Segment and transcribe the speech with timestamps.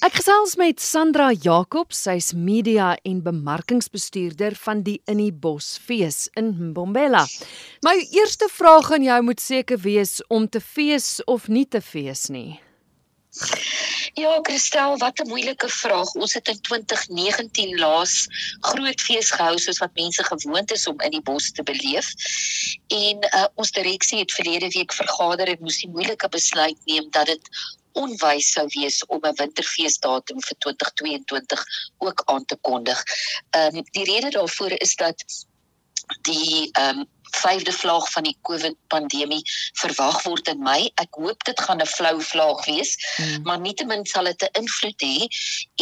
[0.00, 6.22] Ek gesels met Sandra Jacobs, sy's media en bemarkingsbestuurder van die In die Bos fees
[6.40, 7.26] in Mbombela.
[7.84, 12.30] My eerste vraag aan jou moet seker wees om te fees of nie te fees
[12.32, 12.56] nie.
[14.16, 16.14] Ja, Christel, wat 'n moeilike vraag.
[16.14, 18.26] Ons het in 2019 laas
[18.60, 22.08] groot fees gehou soos wat mense gewoond is om in die bos te beleef.
[22.88, 27.26] En uh, ons direksie het verlede week vergader en moes die moeilike besluit neem dat
[27.26, 27.52] dit
[27.92, 31.64] onwys sou wees om 'n winterfeesdatum vir 2022
[31.98, 33.04] ook aan te kondig.
[33.50, 35.24] Ehm um, die rede daarvoor is dat
[36.22, 39.42] die ehm um, vyfde vlaag van die COVID pandemie
[39.78, 40.90] verwag word in Mei.
[40.94, 43.42] Ek hoop dit gaan 'n flou vlaag wees, hmm.
[43.42, 45.28] maar nietemin sal dit 'n invloed hê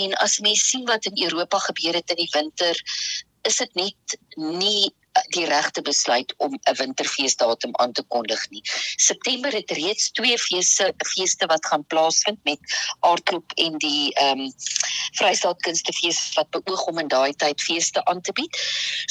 [0.00, 2.74] en as mens sien wat in Europa gebeur het in die winter,
[3.42, 4.94] is dit net nie
[5.34, 8.62] die regte besluit om 'n winterfeesdatum aan te kondig nie.
[8.96, 12.58] September het reeds twee feeste feeste wat gaan plaasvind met
[13.00, 14.52] aardklop en die ehm um,
[15.18, 18.58] Vrystaat Kunstefees wat beoog om in daai tyd feeste aan te bied.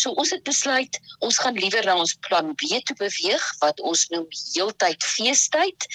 [0.02, 4.08] So ons het besluit ons gaan liewer na ons plan B toe beweeg wat ons
[4.14, 5.88] noem heeltyd feestyd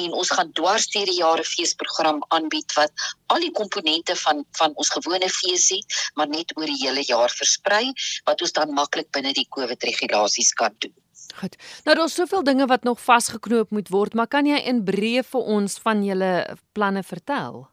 [0.00, 4.74] en ons gaan dwars deur die jare feesprogram aanbied wat al die komponente van van
[4.80, 5.80] ons gewone feesie
[6.14, 7.86] maar net oor die hele jaar versprei
[8.28, 10.94] wat ons dan maklik binne die COVID regulasies kan doen.
[11.34, 11.56] Goed.
[11.84, 15.54] Nou daar's soveel dinge wat nog vasgeknoop moet word, maar kan jy in breë vir
[15.56, 16.32] ons van julle
[16.76, 17.64] planne vertel?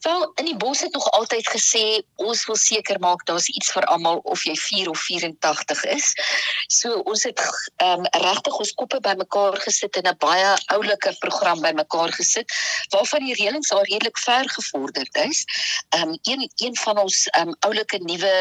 [0.00, 3.84] Wel, in die bos het nog altyd gesê ons wil seker maak daar's iets vir
[3.84, 6.12] almal of jy 4 of 84 is.
[6.66, 7.40] So ons het
[7.76, 12.52] ehm um, regtig ons koppe bymekaar gesit in 'n baie oulike program bymekaar gesit
[12.94, 15.44] waarvan die reëlings al redelik ver gevorderd is.
[15.88, 18.34] Ehm um, een een van ons ehm um, oulike nuwe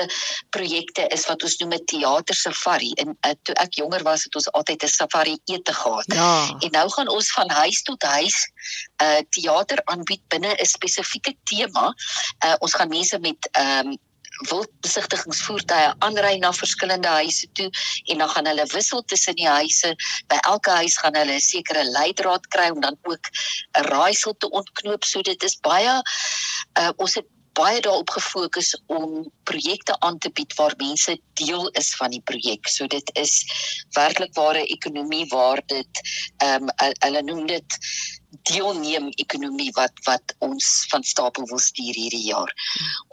[0.50, 2.92] projekte is wat ons noem 'n teater safari.
[2.94, 6.06] En uh, toe ek jonger was het ons altyd 'n safari ete gehad.
[6.08, 6.56] Ja.
[6.60, 8.38] En nou gaan ons van huis tot huis
[8.98, 11.94] 'n uh, teater aanbied binne 'n spesifieke tema.
[12.46, 13.98] Uh, ons gaan mense met ehm um,
[14.46, 17.70] wildbesigtigingsvoertuie aanry na verskillende huise toe
[18.12, 19.96] en dan gaan hulle wissel tussen die huise.
[20.30, 23.26] By elke huis gaan hulle 'n sekere leidraad kry om dan ook
[23.82, 25.04] 'n raaisel te ontknoop.
[25.04, 26.02] So dit is baie
[26.80, 27.26] uh, ons het
[27.58, 32.70] baie daarop gefokus om projekte aan te bied waar mense deel is van die projek.
[32.70, 33.34] So dit is
[33.98, 36.02] werklik ware ekonomie waar dit
[36.38, 37.80] ehm um, hulle noem dit
[38.30, 42.52] deelneem ekonomie wat wat ons van stapel wil stuur hierdie jaar.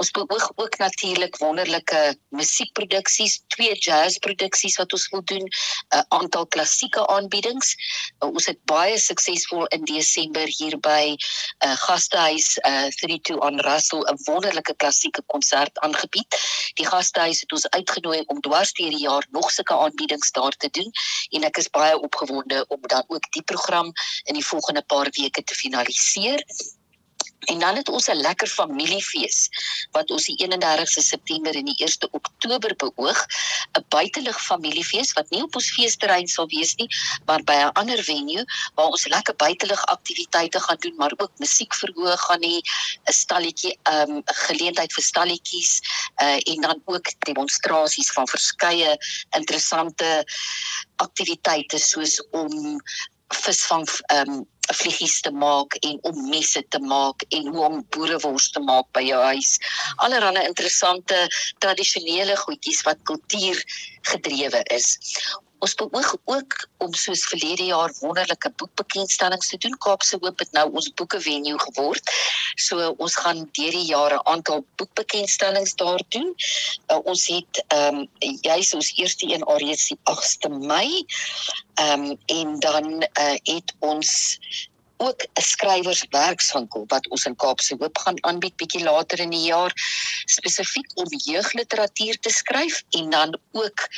[0.02, 5.46] Ons beoog ook natuurlik wonderlike musiekproduksies, twee jazzproduksies wat ons wil doen,
[5.94, 7.74] 'n aantal klassieke aanbiedings.
[8.20, 11.16] Uh, ons het baie suksesvol in Desember hier by 'n
[11.66, 16.28] uh, gastehuis uh, 32 on Russell 'n wonderlike klassieke konsert aangebied.
[16.74, 20.68] Die gastehuis het ons uitgenooi om dwars deur die jaar nog sulke aanbiedings daar te
[20.70, 20.90] doen
[21.30, 23.92] en ek is baie opgewonde om dan ook die program
[24.24, 26.44] in die volgende paar weke te finaliseer.
[27.44, 29.48] En dan het ons 'n lekker familiefees
[29.90, 33.26] wat ons die 31ste September en die 1ste Oktober beoog,
[33.72, 36.88] 'n buitelug familiefees wat nie op ons feesterrein sal wees nie,
[37.24, 38.44] maar by 'n ander venue
[38.74, 42.56] waar ons lekker buitelug aktiwiteite gaan doen, maar ook musiek verhoog gaan hê,
[43.04, 45.80] 'n stalletjie, 'n um, geleentheid vir stalletjies
[46.22, 48.96] uh, en dan ook demonstrasies van verskeie
[49.30, 50.24] interessante
[50.96, 52.80] aktiwiteite soos om
[53.28, 58.50] visvang ehm um, vliegies te maak en om messe te maak en hoe om boerewors
[58.50, 59.58] te maak by jou huis.
[59.96, 61.26] Allerhande interessante
[61.58, 63.60] tradisionele goedjies wat kultuur
[64.08, 64.98] gedrewe is.
[65.64, 66.54] Ons beoog ook
[66.84, 69.76] om soos verlede jaar wonderlike boekbekendstellings te doen.
[69.86, 72.10] Kaapse Hoop het nou ons boeke venue geword.
[72.60, 76.34] So ons gaan deur die jare aantal boekbekendstellings daar doen.
[76.92, 81.06] Uh, ons het ehm um, juis ons eerste een alreeds die 8ste Mei.
[81.80, 84.12] Ehm um, en dan uh, het ons
[84.96, 89.72] ook 'n skrywerswerkswinkel wat ons in Kaapse Hoop gaan aanbied bietjie later in die jaar
[90.36, 93.88] spesifiek om jeugliteratuur te skryf en dan ook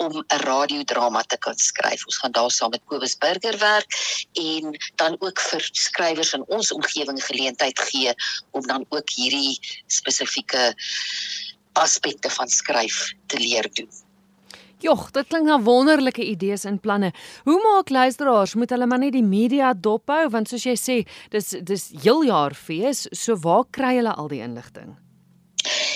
[0.00, 2.04] om 'n radiodrama te kan skryf.
[2.06, 3.90] Ons gaan daar saam met Kobus Burger werk
[4.32, 8.12] en dan ook vir skrywers in ons omgewing geleentheid gee
[8.50, 10.74] om dan ook hierdie spesifieke
[11.72, 13.90] aspekte van skryf te leer doen.
[14.80, 17.12] Jogg, dit klink na wonderlike idees en planne.
[17.44, 20.96] Hoe maak luisteraars moet hulle maar net die media dophou want soos jy sê,
[21.30, 24.96] dis dis heel jaar fees, so waar kry hulle al die inligting?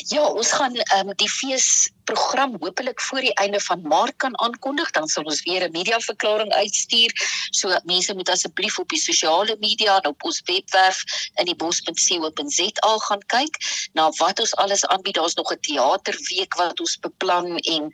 [0.04, 4.34] Ja, ons gaan ehm um, die fees program hopelik voor die einde van Maart kan
[4.38, 7.10] aankondig, dan sal ons weer 'n mediaverklaring uitstuur.
[7.50, 11.00] So mense moet asseblief op die sosiale media en op ons webwerf
[11.34, 13.56] in die bos.co.za gaan kyk
[13.92, 15.14] na wat ons alles aanbied.
[15.14, 17.90] Daar's nog 'n teaterweek wat ons beplan en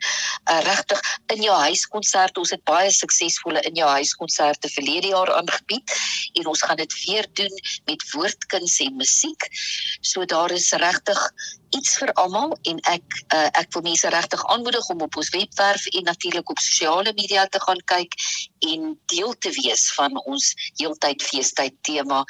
[0.51, 2.37] uh, regtig in jou huiskonsert.
[2.37, 5.95] Ons het baie suksesvolle in jou huiskonserte verlede jaar aangebied
[6.33, 7.55] en ons gaan dit weer doen
[7.85, 9.47] met woordkuns en musiek.
[10.01, 11.31] So daar is regtig
[11.77, 15.87] iets vir almal en ek uh, ek wil mense regtig aanmoedig om op ons webwerf
[15.91, 18.17] en natuurlik op sosiale media te gaan kyk
[18.73, 22.25] en deel te wees van ons heeltyd feestyd tema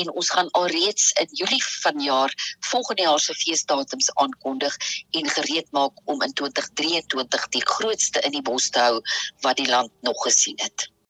[0.00, 2.32] en ons gaan alreeds in Julie vanjaar
[2.70, 4.76] volgende jaar se feesdatums aankondig
[5.10, 9.02] en gereed maak om in 2023 die grootste in die bos te hou
[9.46, 10.92] wat die land nog gesien het.